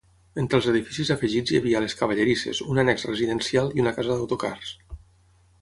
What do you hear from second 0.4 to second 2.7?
Entre els edificis afegits hi havia les cavallerisses,